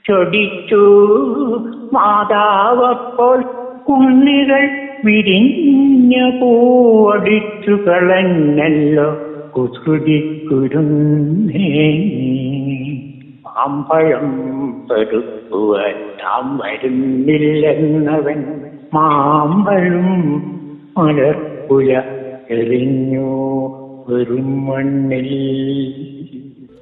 ചൊടിച്ചു 0.06 0.84
മാതാവപ്പോൾ 1.94 3.40
കുന്നികൾ 3.88 4.64
വിരിഞ്ഞ 5.06 6.14
പൂവടിച്ചു 6.40 7.72
കളഞ്ഞല്ലോ 7.72 9.08
കുസൃതി 9.56 10.18
കുരുന്നേനി 10.48 12.24
മാമ്പഴം 13.46 14.30
പെറുക്കുവാൻ 14.90 15.98
നാം 16.24 16.58
വരുന്നില്ലെന്നവൻ 16.58 18.40
മാമ്പഴും 18.94 20.10
മലർപ്പുല 20.98 21.92
എറിഞ്ഞു. 22.50 23.30
വെറും 24.10 24.66
മണ്ണിൽ. 24.66 25.30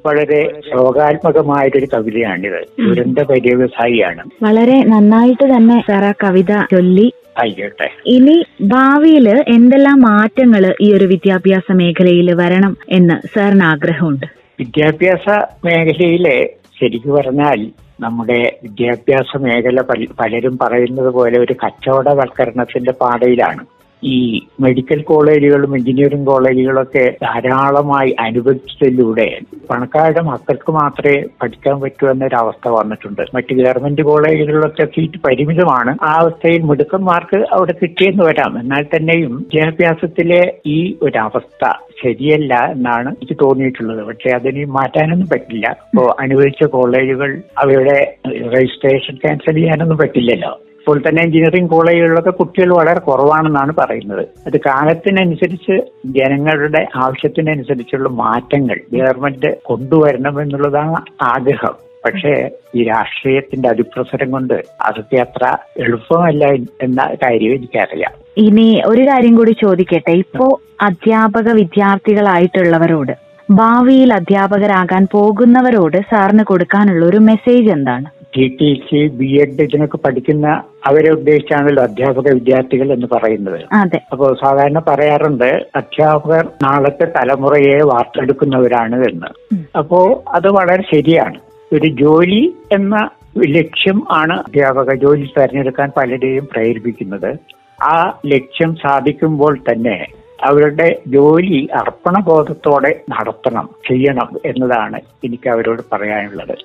വളരെ 0.05 0.61
ശ്ലോകാത്മകമായിട്ടൊരു 0.69 1.87
കവിതയാണിത്. 1.93 2.61
ദുരന്ത 2.87 3.19
പര്യവസായിയാണ് 3.19 4.23
വളരെ 4.43 4.83
നന്നായിട്ട് 4.83 5.45
തന്നെ 5.55 5.83
സാർ 5.87 6.03
ആ 6.03 6.13
കവിത 6.23 6.51
ചൊല്ലി. 6.71 7.13
ആയിക്കോട്ടെ. 7.41 7.89
ഇനി 8.05 8.45
ഭാവിയിൽ 8.61 9.29
എന്തെല്ലാം 9.47 10.01
മാറ്റങ്ങൾ 10.01 10.75
ഈ 10.81 10.93
ഒരു 10.93 11.05
വിദ്യാഭ്യാസ 11.05 11.71
മേഖലയിൽ 11.71 12.33
വരണം 12.33 12.77
എന്ന് 12.89 13.13
സാറിന് 13.37 13.63
ആഗ്രഹമുണ്ട്? 13.63 14.25
വിദ്യാഭ്യാസ 14.59 15.45
മേഖലയിലെ 15.65 16.49
ശരിക്കു 16.81 17.11
പറഞ്ഞാൽ 17.11 17.71
നമ്മുടെ 17.99 18.59
വിദ്യാഭ്യാസ 18.63 19.37
മേഖല 19.37 19.81
പലരും 20.19 20.57
പറയുന്നത് 20.61 21.13
പോലെ 21.13 21.39
ഒരു 21.39 21.55
കച്ചവടവൽക്കരണത്തിന്റെ 21.65 22.91
പാതയിലാണ്. 22.91 23.65
ഈ 24.03 24.41
മെഡിക്കൽ 24.62 25.01
കോളേജുകളും 25.01 25.75
എഞ്ചിനീയറിംഗ് 25.75 26.27
കോളേജുകളൊക്കെ 26.27 27.17
ധാരാളമായി 27.22 28.15
അനുവദിച്ചതിലൂടെ 28.20 29.39
പണക്കാരുടെ 29.72 30.22
മക്കൾക്ക് 30.22 30.72
മാത്രമേ 30.72 31.24
പഠിക്കാൻ 31.41 31.79
പറ്റൂ 31.81 32.08
എന്നൊരവസ്ഥ 32.08 32.70
വന്നിട്ടുണ്ട്. 32.70 33.22
മറ്റ് 33.36 33.55
ഗവൺമെന്റ് 33.55 34.01
കോളേജുകളിലൊക്കെ 34.01 34.86
സീറ്റ് 34.86 35.20
പരിമിതമാണ്. 35.27 35.98
ആ 36.01 36.12
അവസ്ഥയിൽ 36.22 36.62
മിടുക്കന്മാർക്ക് 36.62 37.46
അവിടെ 37.51 37.74
കിട്ടിയെന്ന് 37.81 38.24
വരാം. 38.24 38.60
എന്നാൽ 38.60 38.86
തന്നെയും 38.96 39.36
വിദ്യാഭ്യാസത്തിലെ 39.36 40.53
ഈ 40.65 40.98
ഒരു 41.01 41.17
അവസ്ഥ 41.17 41.74
ശരിയല്ല 42.03 42.53
എന്നാണ് 42.72 43.10
എനിക്ക് 43.10 43.38
തോന്നിയിട്ടുള്ളത്. 43.41 44.03
പക്ഷെ 44.03 44.29
അതിന് 44.29 44.65
മാറ്റാനൊന്നും 44.65 45.29
പറ്റില്ല. 45.29 45.67
അപ്പോ 45.81 46.15
അനുവദിച്ച 46.20 46.63
കോളേജുകൾ 46.63 47.41
അവയുടെ 47.58 48.17
രജിസ്ട്രേഷൻ 48.25 49.15
ക്യാൻസൽ 49.15 49.53
ചെയ്യാനൊന്നും 49.53 49.98
പറ്റില്ലല്ലോ. 49.98 50.60
ഇപ്പോൾ 50.81 51.01
തന്നെ 51.07 51.23
എഞ്ചിനീയറിംഗ് 51.23 51.69
കോളേജുകളിലൊക്കെ 51.69 52.29
കുട്ടികൾ 52.29 52.73
വളരെ 52.73 53.00
കുറവാണെന്നാണ് 53.00 53.73
പറയുന്നത്. 53.77 54.27
അത് 54.47 54.57
കാലത്തിനനുസരിച്ച് 54.57 55.81
ജനങ്ങളുടെ 56.05 56.88
ആവശ്യത്തിനനുസരിച്ചുള്ള 56.95 58.09
മാറ്റങ്ങൾ 58.09 58.79
ഗവൺമെന്റ് 58.93 59.57
കൊണ്ടുവരണം 59.65 60.41
എന്നുള്ളതാണ് 60.41 60.95
ആഗ്രഹം. 61.21 61.73
പക്ഷേ 62.05 62.50
ഈ 62.75 62.83
രാഷ്ട്രീയത്തിന്റെ 62.83 63.69
അതിപ്രസരം 63.69 64.31
കൊണ്ട് 64.31 64.53
അതൊക്കെ 64.81 65.15
അത്ര 65.15 65.57
എളുപ്പമല്ല 65.77 66.45
എന്ന 66.81 67.15
കാര്യം 67.23 67.53
എനിക്കറിയാം. 67.53 68.11
ഇനി 68.38 68.81
ഒരു 68.85 69.01
കാര്യം 69.01 69.35
കൂടി 69.35 69.51
ചോദിക്കട്ടെ. 69.51 70.11
ഇപ്പോ 70.11 70.59
അധ്യാപക 70.81 71.51
വിദ്യാർത്ഥികളായിട്ടുള്ളവരോട് 71.51 73.11
ഭാവിയിൽ 73.51 74.13
അധ്യാപകരാകാൻ 74.13 75.07
പോകുന്നവരോട് 75.11 75.97
സാറിന് 75.97 76.43
കൊടുക്കാനുള്ള 76.43 77.05
ഒരു 77.05 77.17
മെസ്സേജ് 77.17 77.71
എന്താണ്? 77.71 78.20
T 78.38 78.57
T 78.61 78.83
C 78.89 79.07
B 79.07 79.41
Ed 79.41 79.61
ഇതിനൊക്കെ 79.61 79.97
പഠിക്കുന്ന 79.97 80.63
അവരെ 80.85 81.11
ഉദ്ദേശിച്ചാണല്ലോ 81.11 81.83
അധ്യാപക 81.83 82.33
വിദ്യാർത്ഥികൾ 82.33 82.93
എന്ന് 82.93 83.07
പറയുന്നത്. 83.13 83.61
അപ്പോ 83.75 83.97
അപ്പോൾ 84.11 84.38
സാധാരണ 84.43 84.79
പറയാറുണ്ട് 84.79 85.67
അധ്യാപകർ 85.75 86.47
നാളത്തെ 86.63 87.05
തലമുറയെ 87.05 87.83
വാർത്തെടുക്കുന്നവരാണ് 87.83 88.95
എന്ന്. 88.95 89.57
അപ്പോ 89.77 90.23
അത് 90.27 90.47
വളരെ 90.47 90.83
ശരിയാണ്. 90.95 91.39
ഒരു 91.73 91.88
ജോലി 91.88 92.55
എന്ന 92.71 93.09
ലക്ഷ്യം 93.38 94.07
ആണ് 94.11 94.33
അധ്യാപക 94.33 94.93
ജോലി 94.93 95.33
തെരഞ്ഞെടുക്കാൻ 95.38 95.91
പലരെയും 95.97 96.47
പ്രേരിപ്പിക്കുന്നത്. 96.51 97.35
ആ 97.83 98.19
ലക്ഷ്യം 98.25 98.75
സാധിക്കുമ്പോൾ 98.75 99.57
തന്നെ 99.71 100.07
അവരുടെ 100.43 101.00
ജോലി 101.07 101.69
അർപ്പണബോധത്തോടെ 101.73 103.01
നടത്തണം 103.09 103.69
ചെയ്യണം 103.88 104.29
എന്നതാണ് 104.45 105.00
എനിക്ക് 105.23 105.50
അവരോട് 105.50 105.81
പറയാനുള്ളത്. 105.91 106.57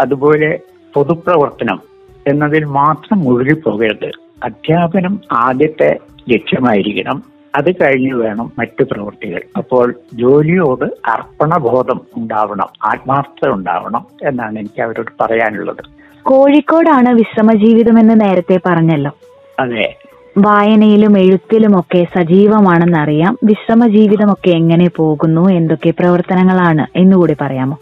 അതുപോലെ 0.00 0.60
പൊതുപ്രവർത്തനം 0.98 1.80
എന്നതിൽ 2.26 2.64
മാത്രം 2.64 3.20
മുഴുകിപ്പോകരുത്. 3.20 4.10
അധ്യാപനം 4.44 5.20
ആദ്യത്തെ 5.32 5.98
ലക്ഷ്യമായിരിക്കണം. 6.30 7.22
അത് 7.56 7.72
കഴിഞ്ഞ് 7.72 8.14
വേണം 8.14 8.52
മറ്റു 8.58 8.82
പ്രവൃത്തികൾ. 8.82 9.40
അപ്പോൾ 9.56 9.94
ജോലിയോട് 10.14 10.84
അർപ്പണബോധം 10.84 12.00
ഉണ്ടാവണം 12.16 12.66
ആത്മാർത്ഥത 12.84 13.48
ഉണ്ടാവണം 13.48 14.06
എന്നാണ് 14.22 14.58
എനിക്ക് 14.58 14.82
അവരോട് 14.82 15.10
പറയാനുള്ളത്. 15.20 15.84
കോഴിക്കോടാണ് 16.22 17.14
വിശ്രമ 17.14 17.52
ജീവിതം 17.52 17.98
എന്ന് 17.98 18.20
നേരത്തെ 18.20 18.60
പറഞ്ഞല്ലോ. 18.66 19.10
അതെ. 19.58 19.98
വായനയിലും 20.38 21.18
എഴുത്തിലും 21.18 21.28
എഴുത്തിലുമൊക്കെ 21.28 22.06
സജീവമാണെന്നറിയാം. 22.14 23.38
വിശ്രമ 23.44 23.86
ജീവിതമൊക്കെ 23.86 24.50
എങ്ങനെ 24.50 24.90
പോകുന്നു? 24.96 25.50
എന്തൊക്കെ 25.50 25.90
പ്രവർത്തനങ്ങളാണ്? 25.90 26.98
എന്നുകൂടി 26.98 27.36
പറയാമോ? 27.40 27.78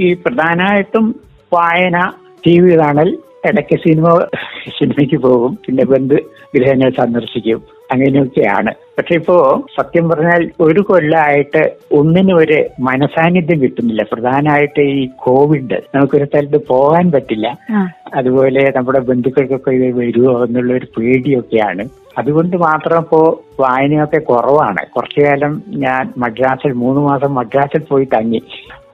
ഈ 0.00 0.14
പ്രധാനമായിട്ടും 0.14 1.14
വായന 1.52 2.12
ടി 2.46 2.60
വി 2.60 2.76
കാണൽ 2.76 3.18
ഇടയ്ക്ക് 3.46 3.76
സിനിമ 3.76 4.18
സിനിമയ്ക്ക് 4.78 5.16
പോകും 5.16 5.58
പിന്നെ 5.66 5.84
ബന്ധു 5.84 6.14
ഗൃഹങ്ങൾ 6.54 6.90
സന്ദർശിക്കും 6.90 7.62
അങ്ങനെയൊക്കെയാണ്. 7.92 8.72
പക്ഷെ 8.98 9.14
ഇപ്പോ 9.14 9.64
സത്യം 9.76 10.08
പറഞ്ഞാൽ 10.08 10.50
ഒരു 10.60 10.80
കൊല്ലമായിട്ട് 10.80 11.72
ഒന്നിനും 11.92 12.36
ഒരു 12.36 12.66
മനസാന്നിധ്യം 12.80 13.60
കിട്ടുന്നില്ല. 13.62 14.02
പ്രധാനമായിട്ട് 14.12 14.80
ഈ 14.80 15.08
കോവിഡ് 15.18 15.78
നമുക്കൊരു 15.94 16.24
സ്ഥലത്ത് 16.24 16.66
പോകാൻ 16.66 17.10
പറ്റില്ല. 17.10 17.56
അതുപോലെ 18.14 18.72
നമ്മുടെ 18.76 19.00
ബന്ധുക്കൾക്കൊക്കെ 19.00 19.70
ഇത് 19.70 19.98
വരുമോ 19.98 20.44
എന്നുള്ള 20.44 20.72
ഒരു 20.72 20.86
പേടിയൊക്കെയാണ്. 20.98 21.88
അതുകൊണ്ട് 22.18 22.56
മാത്രം 22.56 22.98
ഇപ്പോ 22.98 23.42
വായനയൊക്കെ 23.60 24.18
കുറവാണ്. 24.18 24.86
കുറച്ചു 24.96 25.20
കാലം 25.20 25.62
ഞാൻ 25.68 26.12
മദ്രാസിൽ 26.18 26.72
മൂന്ന് 26.72 27.00
മാസം 27.00 27.34
മദ്രാസിൽ 27.34 27.78
പോയി 27.78 28.04
തങ്ങി. 28.04 28.42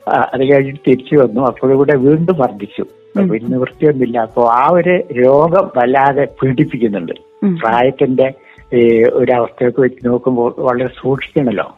അത് 0.09 0.53
കഴിഞ്ഞിട്ട് 0.53 0.91
തിരിച്ചു 0.91 1.15
വന്നു. 1.17 1.41
അപ്പോഴും 1.47 1.77
കൂടെ 1.77 1.97
വീണ്ടും 1.97 2.37
വർദ്ധിച്ചു. 2.39 2.85
പിന്നെ 3.23 3.49
നിവൃത്തിയൊന്നുമില്ല 3.49 4.19
അപ്പോൾ 4.19 4.53
ആ 4.53 4.69
ഒരു 4.73 5.03
രോഗം 5.13 5.71
വല്ലാതെ 5.77 6.25
പീഡിപ്പിക്കുന്നുണ്ട്. 6.43 7.13
പ്രായത്തിന്റെ 7.61 8.35
ഈ 8.75 9.03
ഒരു 9.03 9.33
അവസ്ഥയൊക്കെ 9.33 9.81
വെച്ച് 9.81 10.09
നോക്കുമ്പോൾ 10.09 10.55
വളരെ 10.59 10.87
സൂക്ഷിക്കണല്ലോ. 10.87 11.77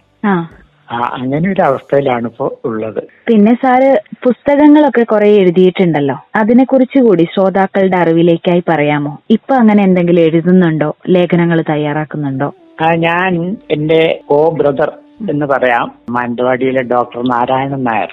അങ്ങനെ 0.92 1.50
ഒരു 1.52 1.62
അവസ്ഥയിലാണ് 1.62 2.26
ഇപ്പോ 2.26 2.60
ഉള്ളത്. 2.64 3.02
പിന്നെ 3.26 3.54
സാറ് 3.54 4.02
പുസ്തകങ്ങളൊക്കെ 4.24 5.04
കുറെ 5.04 5.28
എഴുതിയിട്ടുണ്ടല്ലോ. 5.28 6.16
അതിനെ 6.36 6.64
കുറിച്ച് 6.64 7.02
കൂടി 7.02 7.22
ശ്രോതാക്കളുടെ 7.22 7.96
അറിവിലേക്കായി 7.96 8.62
പറയാമോ? 8.68 9.18
ഇപ്പൊ 9.30 9.54
അങ്ങനെ 9.54 9.84
എന്തെങ്കിലും 9.84 10.22
എഴുതുന്നുണ്ടോ? 10.22 10.96
ലേഖനങ്ങൾ 11.08 11.64
തയ്യാറാക്കുന്നുണ്ടോ? 11.70 12.54
ആ 12.82 12.94
ഞാൻ 12.94 13.56
എന്റെ 13.70 14.20
കോ 14.30 14.50
ബ്രദർ 14.50 14.92
എന്ന് 15.30 15.46
പറയാം. 15.46 15.94
മാനന്തവാടിയിലെ 16.10 16.82
ഡോക്ടർ 16.82 17.20
നാരായണൻ 17.28 17.84
നായർ. 17.84 18.12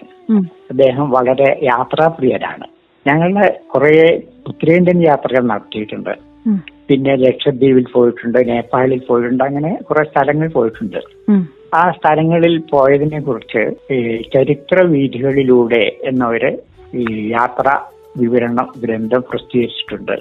അദ്ദേഹം 0.72 1.10
വളരെ 1.10 1.60
യാത്രാപ്രിയരാണ്. 1.63 2.75
ഞങ്ങളുടെ 3.07 3.47
കുറെ 3.74 3.91
ഉത്തരേന്ത്യൻ 4.47 5.00
യാത്രകൾ 5.03 5.43
നടത്തിയിട്ടുണ്ട്. 5.47 6.13
പിന്നെ 6.89 7.15
ലക്ഷദ്വീപിൽ 7.15 7.85
പോയിട്ടുണ്ട് 7.93 8.39
നേപ്പാളിൽ 8.50 9.01
പോയിട്ടുണ്ട് 9.07 9.43
അങ്ങനെ 9.43 9.71
കുറെ 9.89 10.03
സ്ഥലങ്ങൾ 10.03 10.47
പോയിട്ടുണ്ട്. 10.47 11.00
ആ 11.74 11.91
സ്ഥലങ്ങളിൽ 11.91 12.55
പോയതിനെ 12.71 13.19
കുറിച്ച് 13.19 13.63
ഈ 13.93 13.97
ചരിത്ര 14.33 14.81
വീഥികളിലൂടെ 14.81 15.83
എന്നൊരു 16.03 16.51
ഈ 16.95 17.05
യാത്ര 17.31 17.67
വിവരണം 18.17 18.67
ഗ്രന്ഥം 18.83 19.24
പ്രസിദ്ധീകരിച്ചിട്ടുണ്ട്. 19.31 20.15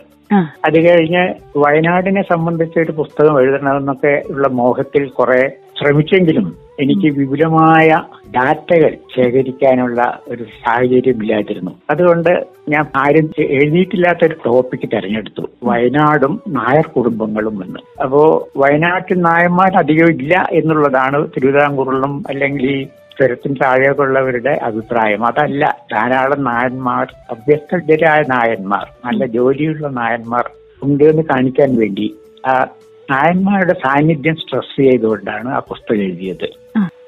അത് 0.66 0.78
കഴിഞ്ഞ് 0.86 1.22
വയനാടിനെ 1.56 2.22
സംബന്ധിച്ച് 2.22 2.78
ഒരു 2.78 2.92
പുസ്തകം 2.92 3.40
എഴുതണമെന്നൊക്കെ 3.40 4.22
ഉള്ള 4.30 4.48
മോഹത്തിൽ 4.60 5.04
കുറെ 5.08 5.42
ശ്രമിച്ചെങ്കിലും 5.78 6.64
എനിക്ക് 6.80 7.18
വിപുലമായ 7.18 8.02
ഡാറ്റകൾ 8.34 8.96
ശേഖരിക്കാനുള്ള 9.16 10.20
ഒരു 10.28 10.44
സാഹചര്യം 10.44 11.22
ഇല്ലാതിരുന്നു 11.22 11.70
അതുകൊണ്ട് 11.90 12.46
ഞാൻ 12.68 12.86
ആരും 12.96 13.30
എഴുതിയിട്ടില്ലാത്ത 13.38 14.26
ഒരു 14.26 14.34
ടോപ്പിക് 14.46 14.88
തിരഞ്ഞെടുത്തു. 14.88 15.48
വയനാടും 15.62 16.42
നായർ 16.48 16.86
കുടുംബങ്ങളും 16.86 17.64
എന്ന് 17.64 17.78
അപ്പോ 18.02 18.48
വയനാട്ടിൽ 18.56 19.20
നായന്മാർ 19.20 19.76
അധികം 19.76 20.10
ഇല്ല 20.10 20.48
എന്നുള്ളതാണ് 20.52 21.28
തിരുവിതാംകൂറിലും 21.36 22.22
അല്ലെങ്കിൽ 22.28 22.70
ഈ 22.70 22.84
ചുരത്തിന് 23.20 23.56
താഴെയുള്ളവരുടെ 23.64 24.60
അഭിപ്രായം. 24.62 25.26
അതല്ല 25.26 25.76
ധാരാളം 25.92 26.44
നായന്മാർ 26.44 27.14
അഭ്യസ്തരായ 27.30 28.22
നായന്മാർ 28.28 28.86
നല്ല 29.06 29.26
ജോലിയുള്ള 29.26 29.88
നായന്മാർ 29.88 30.50
ഉണ്ട് 30.82 31.04
എന്ന് 31.04 31.22
കാണിക്കാൻ 31.22 31.76
വേണ്ടി 31.76 32.14
ആ 32.46 32.66
നായന്മാരുടെ 33.10 33.72
സാന്നിധ്യം 33.72 34.36
സ്ട്രെസ് 34.36 34.82
ചെയ്തുകൊണ്ടാണ് 34.82 35.48
ആ 35.48 35.58
പുസ്തകം 35.58 36.02
എഴുതിയത്. 36.02 36.48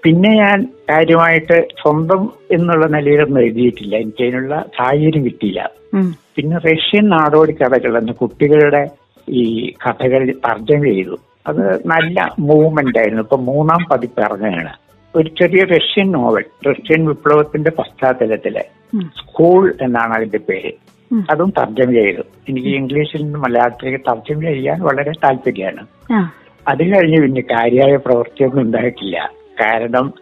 പിന്നെ 0.03 0.31
ഞാൻ 0.37 0.69
കാര്യമായിട്ട് 0.91 1.69
സ്വന്തം 1.83 2.31
എന്നുള്ള 2.50 2.87
നിലയിലൊന്നും 2.87 3.43
എഴുതിയിട്ടില്ല. 3.43 3.97
എനിക്ക് 3.97 4.23
അതിനുള്ള 4.23 4.65
സാഹചര്യം 4.79 5.25
കിട്ടിയില്ല. 5.25 5.71
പിന്നെ 6.37 6.59
റഷ്യൻ 6.59 7.09
നാടോടി 7.09 7.53
കഥകൾ 7.53 7.99
എന്ന 7.99 8.12
കുട്ടികളുടെ 8.12 8.88
ഈ 9.29 9.71
കഥകൾ 9.71 10.33
തർജമ 10.47 10.83
ചെയ്തു. 10.85 11.17
അത് 11.47 11.87
നല്ല 11.87 12.35
മൂവ്മെന്റ് 12.38 12.99
ആയിരുന്നു. 12.99 13.23
ഇപ്പൊ 13.23 13.37
മൂന്നാം 13.37 13.87
പതിപ്പ് 13.91 14.21
ഇറങ്ങുകയാണ്. 14.21 14.73
ഒരു 15.17 15.29
ചെറിയ 15.29 15.65
റഷ്യൻ 15.65 16.12
നോവൽ 16.12 16.45
റഷ്യൻ 16.69 17.07
വിപ്ലവത്തിന്റെ 17.07 17.71
പശ്ചാത്തലത്തിലെ 17.71 18.65
സ്കൂൾ 18.97 19.75
എന്നാണ് 19.83 20.15
അതിന്റെ 20.15 20.38
പേര്. 20.38 20.73
അതും 21.31 21.53
തർജമ 21.59 21.93
ചെയ്തു. 21.93 22.23
എനിക്ക് 22.49 22.69
ഇംഗ്ലീഷിൽ 22.69 23.23
നിന്ന് 23.23 23.39
മലയാളത്തിലേക്ക് 23.39 24.05
തർജമ 24.09 24.41
ചെയ്യാൻ 24.41 24.81
വളരെ 24.81 25.11
താല്പര്യമാണ്. 25.11 25.87
അത് 26.69 26.83
കഴിഞ്ഞ് 26.83 27.23
പിന്നെ 27.23 27.41
കാര്യമായ 27.41 27.97
പ്രവൃത്തിയൊന്നും 27.97 28.63
ഉണ്ടായിട്ടില്ല. 28.63 29.31
കാരണം 29.61 30.15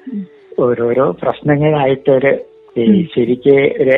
ഓരോരോ 0.58 1.10
പ്രശ്നങ്ങളായിട്ടൊരു 1.10 2.32
ശരിക്ക് 3.14 3.82
ഒരു 3.82 3.96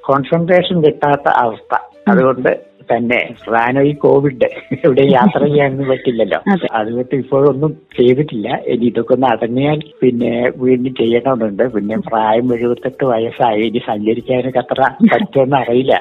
കോൺസെൻട്രേഷൻ 0.00 0.84
കിട്ടാത്ത 0.84 1.28
അവസ്ഥ. 1.28 1.74
അതുകൊണ്ട് 2.08 2.67
തന്നെ. 2.94 3.34
പ്രധാനം 3.46 3.82
ഈ 3.82 3.92
കോവിഡ് 3.92 4.48
ഇവിടെ 4.84 5.04
യാത്ര 5.12 5.44
ചെയ്യാനൊന്നും 5.44 5.88
പറ്റില്ലല്ലോ. 5.88 6.38
അതെ. 6.52 6.68
അതുകൊണ്ട് 6.72 7.14
ഇപ്പോഴൊന്നും 7.14 7.76
ചെയ്തിട്ടില്ല. 7.96 8.58
ഇനി 8.66 8.86
ഇതൊക്കെ 8.86 9.14
ഒന്ന് 9.14 9.26
അടങ്ങിയാൽ 9.26 9.80
പിന്നെ 10.02 10.52
വീണ്ടും 10.56 10.94
ചെയ്യണമെന്നുണ്ട് 10.94 11.72
പിന്നെ 11.72 11.96
പ്രായം 11.98 12.54
എഴുപത്തെട്ട് 12.54 13.04
വയസ്സായി. 13.04 13.62
ഇനി 13.62 13.78
സഞ്ചരിക്കാനൊക്കെ 13.78 14.58
അത്ര 14.58 14.80
പറ്റുമെന്ന് 15.12 15.56
അറിയില്ല. 15.56 15.94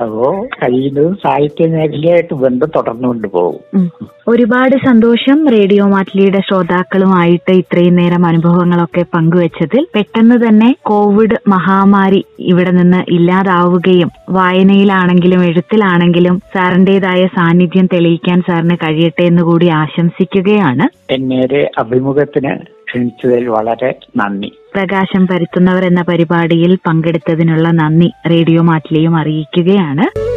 അപ്പോ 0.00 0.46
കഴിയുന്നതും 0.62 1.14
സാഹിത്യ 1.14 1.66
മേഖലയായിട്ട് 1.66 2.34
ബന്ധം 2.34 2.70
തുടർന്നുകൊണ്ട് 2.76 3.28
പോകും. 3.28 3.90
ഒരുപാട് 4.28 4.76
സന്തോഷം 4.86 5.48
റേഡിയോ 5.48 5.86
മാറ്റ്ലിയുടെ 5.86 6.40
ശ്രോതാക്കളുമായിട്ട് 6.40 7.52
ഇത്രയും 7.52 7.96
നേരം 7.96 8.26
അനുഭവങ്ങളൊക്കെ 8.26 9.04
പങ്കുവച്ചതിൽ. 9.14 9.86
പെട്ടെന്ന് 9.94 10.48
തന്നെ 10.48 10.76
കോവിഡ് 10.82 11.36
മഹാമാരി 11.48 12.24
ഇവിടെ 12.38 12.70
നിന്ന് 12.70 13.04
ഇല്ലാതാവുകയും 13.08 14.10
വായനയിലാണെങ്കിലും 14.30 15.44
എഴുത്തിലാണെങ്കിലും 15.44 16.07
സാറിന്റേതായ 16.54 17.26
സാന്നിധ്യം 17.26 17.86
തെളിയിക്കാൻ 17.86 18.40
സാറിന് 18.40 18.76
കഴിയട്ടെ 18.76 19.22
എന്ന് 19.22 19.42
കൂടി 19.42 19.68
ആശംസിക്കുകയാണ്. 19.68 21.12
എന്നെ 21.12 21.40
ഒരു 21.40 21.66
അഭിമുഖത്തിന് 21.78 22.56
ക്ഷണിച്ചതിൽ 22.56 23.48
വളരെ 23.48 23.98
നന്ദി. 24.16 24.52
പ്രകാശം 24.74 25.26
പരത്തുന്നവർ 25.26 25.84
എന്ന 25.84 26.02
പരിപാടിയിൽ 26.02 26.78
പങ്കെടുത്തതിനുള്ള 26.86 27.70
നന്ദി 27.70 28.10
റേഡിയോ 28.30 28.62
മാറ്റിലെയും 28.62 29.16
അറിയിക്കുകയാണ്. 29.16 30.28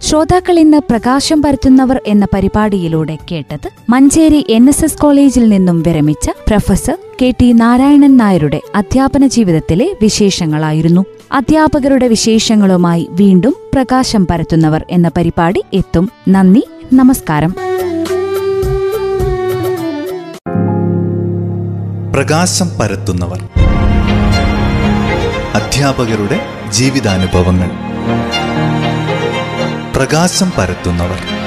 ശ്രോതാക്കൾ 0.00 0.58
ഇന്ന് 0.58 0.78
പ്രകാശം 0.78 1.42
പരത്തുന്നവർ 1.42 2.00
എന്ന 2.06 2.26
പരിപാടിയിലൂടെ 2.34 3.18
കേട്ടത് 3.32 3.68
മഞ്ചേരി 3.90 4.46
എൻ 4.50 4.68
എസ് 4.68 4.84
എസ് 4.84 4.98
കോളേജിൽ 4.98 5.48
നിന്നും 5.48 5.82
വിരമിച്ച 5.82 6.30
പ്രൊഫസർ 6.48 6.96
കെ 7.22 7.34
ടി 7.40 7.52
നാരായണൻ 7.52 8.16
നായരുടെ 8.16 8.60
അധ്യാപന 8.74 9.26
ജീവിതത്തിലെ 9.26 9.94
വിശേഷങ്ങളായിരുന്നു. 10.02 11.04
അധ്യാപകരുടെ 11.34 12.08
വിശേഷങ്ങളുമായി 12.08 13.08
വീണ്ടും 13.10 13.54
പ്രകാശം 13.74 14.26
പരത്തുന്നവർ 14.26 14.84
എന്ന 14.90 15.10
പരിപാടി 15.16 15.62
എത്തും. 15.74 16.10
നന്ദി. 16.28 16.68
നമസ്കാരം. 16.92 17.54
പ്രകാശം 22.12 22.68
പരത്തുന്നവർ. 22.80 23.48
അധ്യാപകരുടെ 25.54 26.40
ജീവിതാനുഭവങ്ങൾ. 26.70 27.70
പ്രകാശം 29.96 30.52
പരത്തുന്നവർ. 30.58 31.43